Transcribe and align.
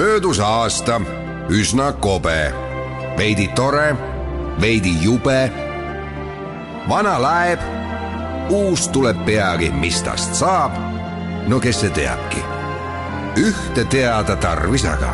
möödus 0.00 0.40
aasta 0.40 1.00
üsna 1.48 1.92
kobe, 1.92 2.54
veidi 3.16 3.48
tore, 3.48 3.96
veidi 4.60 5.02
jube. 5.02 5.52
vana 6.88 7.22
laeb, 7.22 7.60
uus 8.48 8.88
tuleb 8.88 9.24
peagi, 9.24 9.70
mis 9.70 10.02
tast 10.02 10.34
saab. 10.34 10.72
no 11.48 11.60
kes 11.60 11.80
see 11.80 11.90
teabki? 11.90 12.40
ühte 13.36 13.84
teada 13.84 14.36
tarvis 14.36 14.88
aga, 14.88 15.12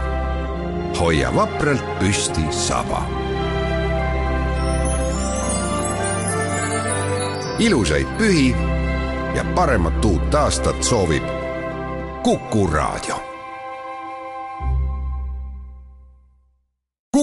hoia 1.00 1.34
vapralt 1.34 1.98
püsti 1.98 2.46
saba. 2.50 3.02
ilusaid 7.58 8.06
pühi 8.18 8.54
ja 9.34 9.44
paremat 9.54 10.04
uut 10.04 10.34
aastat 10.34 10.82
soovib 10.82 11.24
Kuku 12.22 12.66
Raadio 12.66 13.35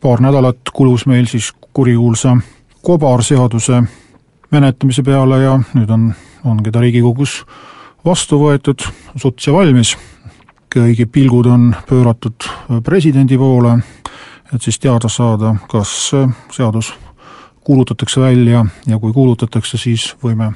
paar 0.00 0.20
nädalat 0.20 0.70
kulus 0.72 1.06
meil 1.06 1.26
siis 1.26 1.52
kurikuulsa 1.72 2.36
kobarseaduse 2.82 3.82
menetlemise 4.50 5.02
peale 5.02 5.42
ja 5.42 5.56
nüüd 5.74 5.90
on, 5.90 6.10
ongi 6.44 6.70
ta 6.70 6.80
Riigikogus 6.80 7.40
vastu 8.04 8.38
võetud, 8.40 8.84
suts 9.16 9.46
ja 9.46 9.52
valmis. 9.52 9.96
kõigi 10.76 11.06
pilgud 11.08 11.46
on 11.48 11.70
pööratud 11.88 12.44
presidendi 12.84 13.38
poole, 13.38 13.78
et 14.52 14.62
siis 14.62 14.78
teada 14.78 15.08
saada, 15.08 15.54
kas 15.70 16.12
seadus 16.52 16.92
kuulutatakse 17.64 18.20
välja 18.20 18.64
ja 18.86 18.98
kui 18.98 19.12
kuulutatakse, 19.12 19.78
siis 19.78 20.14
võime 20.22 20.52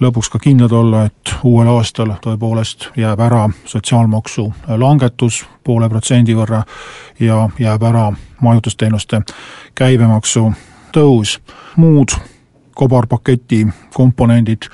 lõpuks 0.00 0.30
ka 0.30 0.38
kindlad 0.42 0.72
olla, 0.72 1.04
et 1.04 1.34
uuel 1.44 1.68
aastal 1.68 2.14
tõepoolest 2.22 2.90
jääb 2.96 3.20
ära 3.20 3.48
sotsiaalmaksu 3.64 4.46
langetus 4.80 5.44
poole 5.64 5.88
protsendi 5.88 6.34
võrra 6.34 6.62
ja 7.20 7.48
jääb 7.58 7.82
ära 7.82 8.12
majutusteenuste 8.40 9.22
käibemaksu 9.74 10.52
tõus. 10.92 11.38
muud 11.76 12.14
kobarpaketi 12.74 13.66
komponendid 13.94 14.68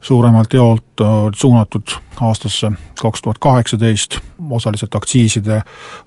suuremalt 0.00 0.52
jaolt 0.52 1.02
suunatud 1.36 1.90
aastasse 2.20 2.72
kaks 3.00 3.22
tuhat 3.22 3.38
kaheksateist, 3.38 4.18
osaliselt 4.50 4.94
aktsiiside, 4.94 5.62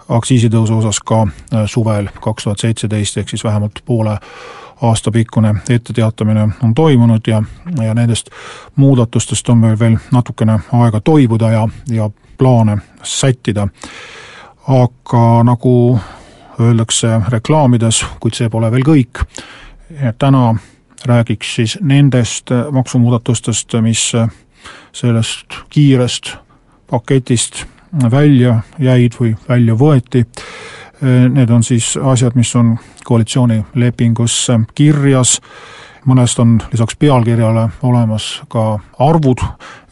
aktsiisitõusu 0.10 0.78
osas 0.78 1.00
ka 1.00 1.28
suvel 1.66 2.10
kaks 2.22 2.44
tuhat 2.44 2.60
seitseteist, 2.60 3.18
ehk 3.18 3.30
siis 3.30 3.44
vähemalt 3.44 3.84
poole 3.86 4.18
aastapikkune 4.84 5.56
etteteatamine 5.70 6.50
on 6.64 6.74
toimunud 6.74 7.22
ja, 7.28 7.44
ja 7.84 7.94
nendest 7.94 8.30
muudatustest 8.76 9.50
on 9.50 9.58
meil 9.58 9.80
veel 9.80 9.98
natukene 10.12 10.60
aega 10.72 11.02
toibuda 11.02 11.52
ja, 11.52 11.68
ja 11.90 12.10
plaane 12.38 12.78
sättida. 13.04 13.68
aga 14.68 15.44
nagu 15.44 16.00
öeldakse 16.60 17.22
reklaamides, 17.28 18.06
kuid 18.20 18.36
see 18.38 18.50
pole 18.50 18.72
veel 18.72 18.86
kõik, 18.88 19.24
täna 20.20 20.56
räägiks 21.06 21.56
siis 21.56 21.78
nendest 21.82 22.52
maksumuudatustest, 22.72 23.74
mis 23.82 24.12
sellest 24.94 25.58
kiirest 25.70 26.36
paketist 26.90 27.66
välja 28.12 28.60
jäid 28.80 29.18
või 29.20 29.36
välja 29.50 29.76
võeti 29.76 30.26
Need 31.04 31.50
on 31.50 31.64
siis 31.64 31.98
asjad, 31.98 32.36
mis 32.36 32.56
on 32.56 32.78
koalitsioonilepingus 33.04 34.48
kirjas, 34.76 35.42
mõnest 36.08 36.40
on 36.40 36.58
lisaks 36.72 36.96
pealkirjale 37.00 37.66
olemas 37.84 38.42
ka 38.48 38.80
arvud, 39.04 39.44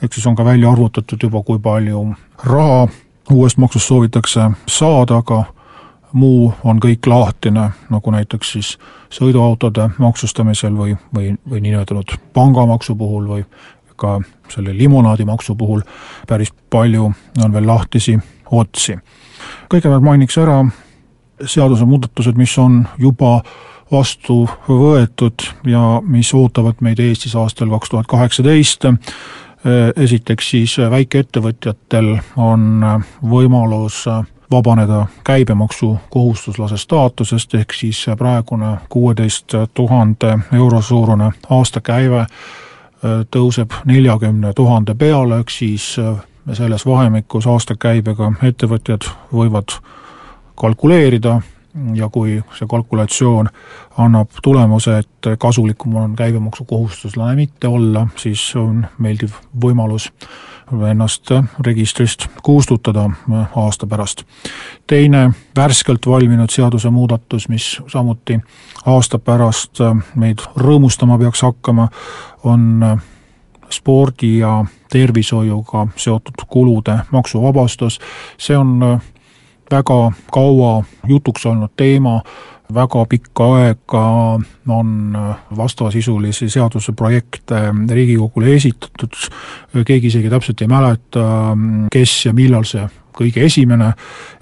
ehk 0.03 0.13
siis 0.13 0.27
on 0.27 0.35
ka 0.39 0.45
välja 0.47 0.71
arvutatud 0.71 1.23
juba, 1.23 1.43
kui 1.43 1.59
palju 1.59 2.05
raha 2.43 2.87
uuest 3.31 3.57
maksust 3.57 3.87
soovitakse 3.87 4.51
saada, 4.67 5.19
aga 5.19 5.43
muu 6.13 6.53
on 6.63 6.79
kõik 6.79 7.07
lahtine, 7.07 7.69
nagu 7.89 8.11
näiteks 8.11 8.51
siis 8.55 8.71
sõiduautode 9.11 9.89
maksustamisel 9.99 10.75
või, 10.75 10.95
või, 11.15 11.35
või 11.49 11.61
niinimetatud 11.61 12.17
pangamaksu 12.33 12.95
puhul 12.95 13.27
või 13.27 13.45
ka 13.95 14.19
selle 14.49 14.73
limonaadimaksu 14.77 15.55
puhul 15.55 15.83
päris 16.27 16.53
palju 16.69 17.11
on 17.43 17.53
veel 17.53 17.67
lahtisi 17.67 18.17
otsi. 18.51 18.97
kõigepealt 19.69 20.03
mainiks 20.03 20.37
ära 20.37 20.63
seadusemuudatused, 21.45 22.35
mis 22.35 22.57
on 22.57 22.87
juba 22.99 23.41
vastu 23.91 24.45
võetud 24.69 25.43
ja 25.67 26.01
mis 26.05 26.33
ootavad 26.33 26.79
meid 26.81 26.99
Eestis 26.99 27.35
aastal 27.35 27.69
kaks 27.69 27.89
tuhat 27.89 28.07
kaheksateist. 28.07 28.85
esiteks 29.95 30.49
siis 30.49 30.77
väikeettevõtjatel 30.89 32.17
on 32.37 32.85
võimalus 33.21 34.07
vabaneda 34.51 35.05
käibemaksu 35.23 35.97
kohustuslase 36.09 36.77
staatusest, 36.77 37.53
ehk 37.55 37.73
siis 37.73 38.05
praegune 38.17 38.77
kuueteist 38.89 39.53
tuhande 39.73 40.39
euro 40.53 40.81
suurune 40.81 41.31
aastakäive 41.49 42.25
tõuseb 43.31 43.71
neljakümne 43.85 44.53
tuhande 44.53 44.95
peale, 44.95 45.39
ehk 45.39 45.49
siis 45.49 45.95
selles 46.53 46.85
vahemikus 46.85 47.47
aastakäibega 47.47 48.33
ettevõtjad 48.43 49.05
võivad 49.33 49.77
kalkuleerida 50.61 51.41
ja 51.95 52.09
kui 52.09 52.37
see 52.57 52.67
kalkulatsioon 52.69 53.49
annab 53.97 54.29
tulemuse, 54.43 54.97
et 54.97 55.29
kasulikum 55.39 55.95
on 55.95 56.15
käibemaksukohustuslane 56.15 57.35
mitte 57.35 57.67
olla, 57.67 58.07
siis 58.19 58.43
on 58.59 58.85
meeldiv 58.99 59.37
võimalus 59.65 60.11
ennast 60.89 61.31
registrist 61.65 62.27
kustutada 62.43 63.09
aasta 63.55 63.87
pärast. 63.87 64.23
teine 64.87 65.31
värskelt 65.55 66.07
valminud 66.07 66.49
seadusemuudatus, 66.49 67.49
mis 67.49 67.81
samuti 67.87 68.39
aasta 68.85 69.19
pärast 69.19 69.81
meid 70.15 70.43
rõõmustama 70.55 71.17
peaks 71.19 71.41
hakkama, 71.41 71.87
on 72.43 72.99
spordi 73.71 74.37
ja 74.37 74.65
tervishoiuga 74.91 75.87
seotud 75.95 76.45
kulude 76.47 76.99
maksuvabastus, 77.11 77.99
see 78.37 78.57
on 78.57 78.99
väga 79.71 80.11
kaua 80.31 80.83
jutuks 81.07 81.45
olnud 81.45 81.71
teema, 81.77 82.19
väga 82.73 83.05
pikka 83.09 83.47
aega 83.57 84.03
on 84.69 85.17
vastavasisulisi 85.57 86.49
seaduseprojekte 86.49 87.61
Riigikogule 87.91 88.55
esitatud, 88.55 89.15
keegi 89.85 90.07
isegi 90.07 90.29
täpselt 90.29 90.61
ei 90.61 90.71
mäleta, 90.71 91.27
kes 91.91 92.25
ja 92.25 92.33
millal 92.33 92.67
see 92.67 92.87
kõige 93.17 93.43
esimene 93.45 93.91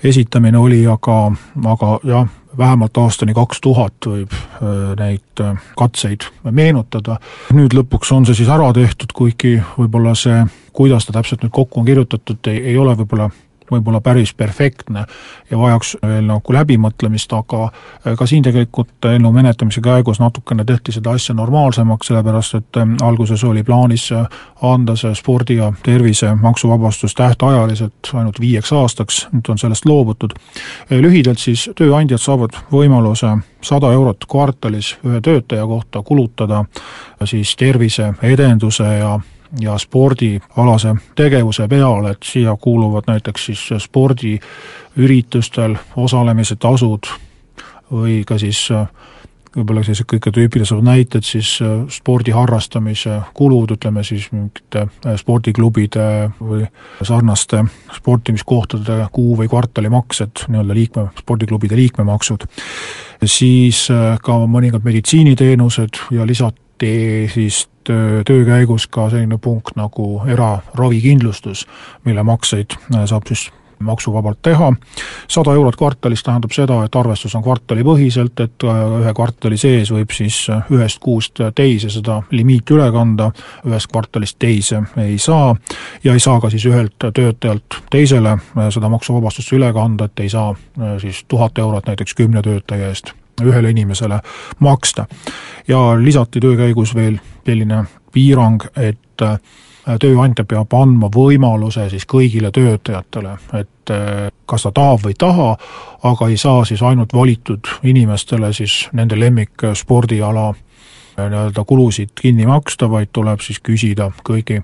esitamine 0.06 0.58
oli, 0.58 0.84
aga, 0.88 1.32
aga 1.72 1.94
jah, 2.08 2.28
vähemalt 2.58 2.98
aastani 2.98 3.34
kaks 3.34 3.62
tuhat 3.66 4.08
võib 4.08 4.34
äh, 4.34 4.72
neid 5.00 5.44
äh, 5.44 5.58
katseid 5.78 6.28
meenutada. 6.52 7.20
nüüd 7.54 7.76
lõpuks 7.78 8.14
on 8.16 8.28
see 8.28 8.42
siis 8.42 8.50
ära 8.52 8.72
tehtud, 8.76 9.14
kuigi 9.16 9.58
võib-olla 9.78 10.16
see, 10.18 10.44
kuidas 10.74 11.08
ta 11.08 11.18
täpselt 11.20 11.44
nüüd 11.44 11.54
kokku 11.56 11.82
on 11.82 11.90
kirjutatud, 11.90 12.42
ei, 12.52 12.64
ei 12.74 12.78
ole 12.78 12.96
võib-olla 13.00 13.30
võib-olla 13.72 14.02
päris 14.02 14.34
perfektne 14.34 15.06
ja 15.52 15.58
vajaks 15.58 15.96
veel 16.06 16.26
nagu 16.28 16.54
läbimõtlemist, 16.54 17.34
aga 17.34 17.64
äh, 17.70 18.16
ka 18.18 18.28
siin 18.30 18.44
tegelikult 18.46 19.10
eelnõu 19.10 19.32
menetlemise 19.36 19.82
käigus 19.86 20.20
natukene 20.20 20.66
tehti 20.66 20.96
seda 20.96 21.14
asja 21.18 21.36
normaalsemaks, 21.38 22.10
sellepärast 22.12 22.60
et 22.60 22.82
ähm, 22.82 22.96
alguses 23.06 23.44
oli 23.44 23.64
plaanis 23.64 24.10
äh, 24.16 24.28
anda 24.62 24.96
see 25.00 25.14
spordi 25.16 25.60
ja 25.60 25.72
tervise 25.84 26.34
maksuvabastus 26.36 27.16
tähtajaliselt 27.16 28.14
ainult 28.14 28.40
viieks 28.40 28.74
aastaks, 28.74 29.26
nüüd 29.34 29.50
on 29.50 29.62
sellest 29.62 29.86
loobutud. 29.90 30.36
Äh, 30.36 31.00
lühidalt 31.00 31.40
siis 31.40 31.70
tööandjad 31.78 32.22
saavad 32.22 32.58
võimaluse 32.72 33.38
sada 33.62 33.92
eurot 33.94 34.26
kvartalis 34.30 34.96
ühe 35.06 35.22
töötaja 35.22 35.66
kohta 35.68 36.02
kulutada 36.04 36.64
siis 37.28 37.56
tervise 37.60 38.14
edenduse 38.24 38.88
ja 39.00 39.20
ja 39.60 39.78
spordialase 39.78 40.96
tegevuse 41.16 41.68
peale, 41.68 42.12
et 42.12 42.24
siia 42.24 42.56
kuuluvad 42.62 43.08
näiteks 43.08 43.46
siis 43.46 43.70
spordiüritustel 43.84 45.78
osalemise 45.96 46.56
tasud 46.56 47.10
või 47.92 48.22
ka 48.28 48.38
siis 48.38 48.68
võib-olla 49.56 49.84
sellised 49.84 50.08
kõige 50.10 50.32
tüüpilisemad 50.34 50.86
näited 50.86 51.26
siis 51.26 51.56
äh, 51.64 51.82
spordi 51.94 52.34
harrastamise 52.36 53.20
kulud, 53.38 53.74
ütleme 53.76 54.04
siis 54.08 54.30
mingite 54.34 54.86
äh, 54.86 55.18
spordiklubide 55.20 56.06
või 56.40 56.66
sarnaste 57.02 57.64
sportimiskohtade 57.96 59.02
kuu- 59.16 59.38
või 59.40 59.50
kvartalimaksed, 59.52 60.46
nii-öelda 60.48 60.78
liikme, 60.78 61.08
spordiklubide 61.20 61.80
liikmemaksud, 61.80 62.46
siis 63.26 63.88
äh, 63.94 64.18
ka 64.24 64.38
mõningad 64.46 64.86
meditsiiniteenused 64.86 66.04
ja 66.16 66.28
lisati 66.82 67.30
siis 67.34 67.70
töö, 67.84 68.24
töö 68.24 68.46
käigus 68.46 68.88
ka 68.88 69.10
selline 69.10 69.38
punkt 69.38 69.76
nagu 69.76 70.22
eraravikindlustus, 70.28 71.68
mille 72.06 72.24
makseid 72.24 72.76
saab 73.06 73.28
siis 73.28 73.52
maksuvabalt 73.80 74.42
teha. 74.42 74.74
sada 75.28 75.54
eurot 75.54 75.76
kvartalis 75.76 76.24
tähendab 76.24 76.52
seda, 76.52 76.84
et 76.84 76.96
arvestus 76.96 77.36
on 77.36 77.44
kvartalipõhiselt, 77.44 78.40
et 78.40 78.64
äh, 78.64 78.80
ühe 79.02 79.14
kvartali 79.14 79.58
sees 79.58 79.92
võib 79.92 80.12
siis 80.12 80.50
äh, 80.50 80.64
ühest 80.72 81.00
kuust 81.00 81.40
teise 81.56 81.90
seda 81.90 82.22
limiiti 82.32 82.76
üle 82.76 82.92
kanda, 82.92 83.32
ühest 83.66 83.88
kvartalist 83.88 84.36
teise 84.40 84.84
ei 84.98 85.18
saa 85.18 85.56
ja 86.04 86.14
ei 86.14 86.20
saa 86.20 86.42
ka 86.42 86.50
siis 86.50 86.66
ühelt 86.66 87.00
töötajalt 87.00 87.80
teisele 87.90 88.36
äh, 88.36 88.68
seda 88.70 88.90
maksuvabastust 88.90 89.56
üle 89.56 89.72
kanda, 89.74 90.06
et 90.06 90.20
ei 90.20 90.30
saa 90.30 90.56
siis 91.00 91.24
tuhat 91.28 91.58
eurot 91.58 91.88
näiteks 91.88 92.14
kümne 92.14 92.42
töötaja 92.42 92.92
eest 92.92 93.16
ühele 93.44 93.70
inimesele 93.70 94.20
maksta. 94.60 95.06
Ja 95.70 95.80
lisati 96.02 96.40
töö 96.40 96.58
käigus 96.58 96.96
veel 96.96 97.20
selline 97.46 97.84
piirang, 98.14 98.64
et 98.78 99.22
tööandja 99.98 100.46
peab 100.46 100.74
andma 100.76 101.10
võimaluse 101.14 101.88
siis 101.90 102.06
kõigile 102.10 102.52
töötajatele, 102.54 103.36
et 103.58 103.94
eh, 103.94 104.30
kas 104.46 104.68
ta 104.68 104.72
tahab 104.76 105.06
või 105.06 105.16
ei 105.16 105.20
taha, 105.20 105.50
aga 106.04 106.28
ei 106.30 106.38
saa 106.38 106.66
siis 106.66 106.84
ainult 106.86 107.14
valitud 107.14 107.72
inimestele 107.84 108.52
siis 108.54 108.90
nende 108.94 109.18
lemmikspordiala 109.20 110.50
eh, 110.50 111.24
nii-öelda 111.24 111.64
kulusid 111.66 112.14
kinni 112.22 112.46
maksta, 112.46 112.90
vaid 112.92 113.14
tuleb 113.14 113.42
siis 113.46 113.62
küsida 113.64 114.12
kõigi, 114.30 114.62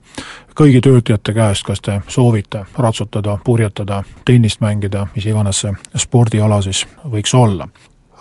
kõigi 0.56 0.84
töötajate 0.86 1.34
käest, 1.34 1.66
kas 1.66 1.82
te 1.82 2.02
soovite 2.08 2.66
ratsutada, 2.78 3.40
purjetada, 3.44 4.04
tennist 4.26 4.62
mängida, 4.62 5.08
mis 5.16 5.26
iganes 5.26 5.66
see 5.66 6.06
spordiala 6.06 6.62
siis 6.66 6.86
võiks 7.10 7.34
olla 7.34 7.70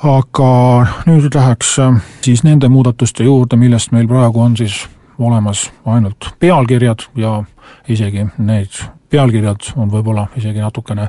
aga 0.03 0.51
nüüd 1.07 1.35
läheks 1.35 1.79
eh, 1.79 2.03
siis 2.25 2.43
nende 2.45 2.69
muudatuste 2.69 3.25
juurde, 3.25 3.57
millest 3.57 3.93
meil 3.93 4.09
praegu 4.09 4.41
on 4.41 4.57
siis 4.57 4.85
olemas 5.19 5.71
ainult 5.87 6.35
pealkirjad 6.39 7.07
ja 7.17 7.45
isegi 7.89 8.27
need 8.39 8.81
pealkirjad 9.11 9.71
on 9.77 9.93
võib-olla 9.93 10.27
isegi 10.37 10.59
natukene 10.59 11.07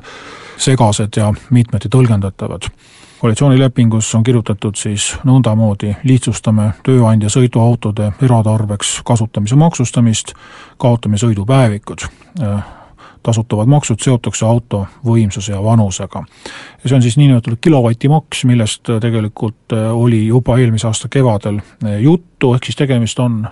segased 0.56 1.16
ja 1.16 1.32
mitmeti 1.50 1.88
tõlgendatavad. 1.88 2.68
koalitsioonilepingus 3.20 4.14
on 4.14 4.22
kirjutatud 4.22 4.76
siis 4.76 5.16
nõndamoodi, 5.24 5.96
lihtsustame 6.04 6.72
tööandja 6.84 7.28
sõiduautode 7.32 8.12
eratarbeks 8.22 9.00
kasutamise 9.04 9.56
maksustamist, 9.56 10.34
kaotame 10.78 11.18
sõidupäevikud 11.18 12.06
tasutavad 13.26 13.70
maksud 13.70 14.02
seotakse 14.02 14.46
auto 14.46 14.84
võimsuse 15.04 15.52
ja 15.52 15.62
vanusega. 15.62 16.22
ja 16.82 16.88
see 16.88 16.96
on 16.96 17.02
siis 17.02 17.18
niinimetatud 17.18 17.58
kilovatimaks, 17.60 18.44
millest 18.46 18.86
tegelikult 19.02 19.74
oli 19.92 20.26
juba 20.26 20.58
eelmise 20.62 20.86
aasta 20.86 21.10
kevadel 21.12 21.60
juttu, 22.00 22.54
ehk 22.54 22.70
siis 22.70 22.78
tegemist 22.78 23.18
on 23.18 23.44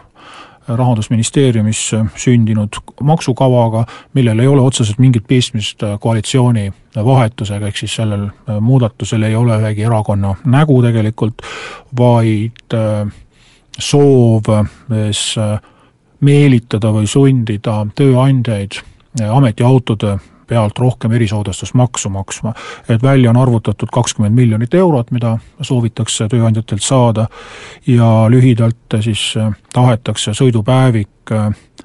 rahandusministeeriumis 0.68 1.90
sündinud 2.16 2.68
maksukavaga, 3.02 3.84
millel 4.14 4.38
ei 4.38 4.46
ole 4.46 4.62
otseselt 4.64 4.98
mingit 4.98 5.26
pistmist 5.28 5.82
koalitsiooni 6.00 6.72
vahetusega, 7.04 7.68
ehk 7.68 7.82
siis 7.82 7.96
sellel 8.00 8.28
muudatusel 8.60 9.22
ei 9.28 9.36
ole 9.36 9.58
ühegi 9.60 9.84
erakonna 9.84 10.34
nägu 10.44 10.80
tegelikult, 10.82 11.44
vaid 11.98 12.78
äh, 12.78 13.12
soov 13.78 14.48
siis 14.88 15.26
äh, 15.38 15.58
meelitada 16.24 16.92
või 16.94 17.06
sundida 17.10 17.82
tööandjaid 17.96 18.80
ametiautode 19.22 20.18
pealt 20.46 20.78
rohkem 20.78 21.12
erisoodustusmaksu 21.12 22.08
maksma. 22.08 22.52
et 22.88 23.02
välja 23.02 23.30
on 23.30 23.36
arvutatud 23.36 23.88
kakskümmend 23.92 24.34
miljonit 24.34 24.74
eurot, 24.74 25.10
mida 25.10 25.38
soovitakse 25.60 26.28
tööandjatelt 26.28 26.82
saada 26.82 27.26
ja 27.86 28.26
lühidalt 28.28 29.00
siis 29.00 29.34
tahetakse 29.72 30.34
sõidupäevik 30.34 31.08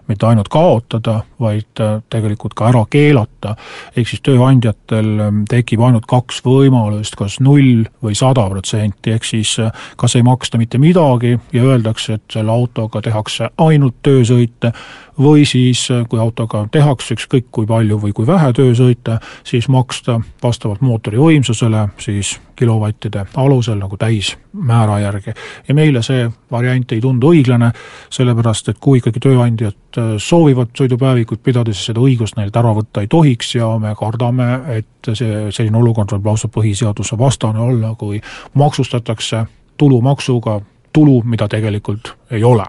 mitte 0.10 0.26
ainult 0.26 0.48
kaotada, 0.50 1.22
vaid 1.40 1.82
tegelikult 2.10 2.56
ka 2.58 2.70
ära 2.72 2.82
keelata, 2.90 3.54
ehk 3.96 4.10
siis 4.10 4.24
tööandjatel 4.26 5.12
tekib 5.50 5.84
ainult 5.86 6.08
kaks 6.10 6.42
võimalust, 6.46 7.16
kas 7.20 7.38
null 7.46 7.86
või 8.04 8.18
sada 8.18 8.48
protsenti, 8.50 9.14
ehk 9.14 9.28
siis 9.28 9.56
kas 10.02 10.18
ei 10.18 10.26
maksta 10.26 10.58
mitte 10.58 10.82
midagi 10.82 11.36
ja 11.54 11.64
öeldakse, 11.64 12.18
et 12.18 12.26
selle 12.34 12.52
autoga 12.52 13.04
tehakse 13.06 13.52
ainult 13.62 14.02
töösõite, 14.06 14.74
või 15.20 15.46
siis, 15.46 15.88
kui 16.10 16.20
autoga 16.20 16.66
tehakse 16.72 17.16
ükskõik 17.18 17.50
kui 17.52 17.68
palju 17.68 18.00
või 18.00 18.14
kui 18.16 18.28
vähe 18.28 18.52
töösõite, 18.56 19.20
siis 19.44 19.68
maksta 19.68 20.20
vastavalt 20.44 20.82
mootori 20.82 21.20
võimsusele 21.20 21.88
siis 22.00 22.38
kilovattide 22.60 23.26
alusel 23.40 23.78
nagu 23.80 23.98
täismäära 23.98 25.00
järgi. 25.00 25.34
ja 25.68 25.76
meile 25.76 26.04
see 26.04 26.30
variant 26.52 26.92
ei 26.92 27.02
tundu 27.02 27.32
õiglane, 27.34 27.72
sellepärast 28.10 28.70
et 28.70 28.80
kui 28.80 29.00
ikkagi 29.00 29.20
tööandjad 29.24 30.00
äh, 30.00 30.10
soovivad 30.18 30.74
sõidupäevikut 30.78 31.44
pidada, 31.44 31.74
siis 31.74 31.92
seda 31.92 32.04
õigust 32.04 32.40
neilt 32.40 32.56
ära 32.56 32.74
võtta 32.76 33.04
ei 33.04 33.08
tohiks 33.08 33.56
ja 33.56 33.72
me 33.80 33.96
kardame, 34.00 34.50
et 34.80 35.14
see, 35.14 35.48
selline 35.52 35.78
olukord 35.78 36.12
võib 36.16 36.32
lausa 36.32 36.52
põhiseaduse 36.52 37.18
vastane 37.18 37.60
olla, 37.60 37.96
kui 37.96 38.22
maksustatakse 38.54 39.46
tulumaksuga 39.78 40.60
tulu, 40.94 41.22
mida 41.24 41.48
tegelikult 41.48 42.16
ei 42.32 42.44
ole 42.44 42.66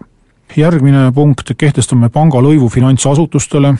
järgmine 0.56 1.12
punkt, 1.14 1.52
kehtestame 1.58 2.08
pangalõivu 2.08 2.68
finantsasutustele, 2.68 3.74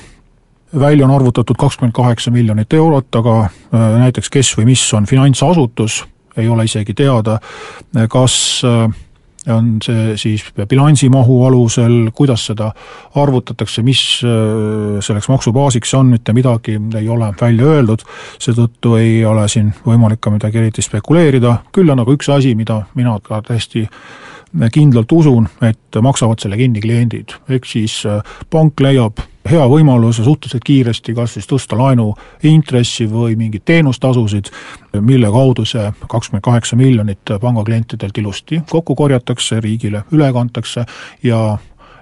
välja 0.79 1.07
on 1.07 1.15
arvutatud 1.15 1.59
kakskümmend 1.59 1.95
kaheksa 1.95 2.31
miljonit 2.31 2.73
eurot, 2.73 3.15
aga 3.17 3.37
äh, 3.43 3.87
näiteks 4.05 4.31
kes 4.31 4.55
või 4.59 4.71
mis 4.73 4.85
on 4.95 5.07
finantsasutus, 5.07 6.05
ei 6.37 6.49
ole 6.49 6.65
isegi 6.65 6.95
teada, 6.95 7.41
kas 8.09 8.63
äh, 8.65 8.87
on 9.49 9.79
see 9.83 10.17
siis 10.21 10.45
bilansimahu 10.69 11.45
alusel, 11.47 12.11
kuidas 12.15 12.45
seda 12.51 12.71
arvutatakse, 13.19 13.83
mis 13.83 14.03
äh, 14.25 15.01
selleks 15.03 15.29
maksubaasiks 15.33 15.95
on, 15.99 16.13
mitte 16.15 16.33
midagi 16.37 16.79
ei 16.99 17.09
ole 17.09 17.33
välja 17.41 17.75
öeldud, 17.75 18.05
seetõttu 18.39 18.97
ei 19.01 19.25
ole 19.25 19.49
siin 19.49 19.73
võimalik 19.87 20.21
ka 20.21 20.33
midagi 20.35 20.61
eriti 20.63 20.85
spekuleerida, 20.85 21.57
küll 21.73 21.91
on 21.91 22.05
aga 22.05 22.17
üks 22.19 22.31
asi, 22.33 22.55
mida 22.55 22.83
mina 22.95 23.17
ka 23.25 23.43
täiesti 23.47 23.87
kindlalt 24.73 25.13
usun, 25.13 25.49
et 25.63 26.01
maksavad 26.03 26.43
selle 26.43 26.57
kinni 26.59 26.81
kliendid, 26.83 27.37
ehk 27.49 27.69
siis 27.69 28.01
äh, 28.09 28.23
pank 28.51 28.81
leiab 28.81 29.23
hea 29.51 29.63
võimaluse 29.69 30.25
suhteliselt 30.25 30.65
kiiresti 30.67 31.15
kas 31.17 31.35
siis 31.37 31.49
tõsta 31.49 31.79
laenu 31.79 32.11
intressi 32.47 33.07
või 33.11 33.37
mingeid 33.41 33.65
teenustasusid, 33.65 34.51
mille 35.01 35.31
kaudu 35.33 35.65
see 35.65 35.87
kakskümmend 36.09 36.45
kaheksa 36.45 36.77
miljonit 36.77 37.35
pangaklientidelt 37.41 38.19
ilusti 38.19 38.61
kokku 38.71 38.95
korjatakse, 38.95 39.61
riigile 39.61 40.05
üle 40.13 40.33
kantakse 40.33 40.85
ja 41.23 41.41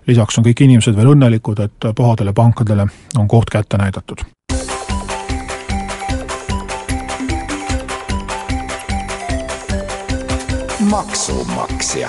lisaks 0.06 0.38
on 0.38 0.48
kõik 0.48 0.64
inimesed 0.64 0.96
veel 0.96 1.12
õnnelikud, 1.14 1.62
et 1.62 1.92
pahadele 1.94 2.32
pankadele 2.32 2.88
on 3.16 3.28
koht 3.28 3.50
kätte 3.54 3.78
näidatud. 3.78 4.26
maksumaksja 10.88 12.08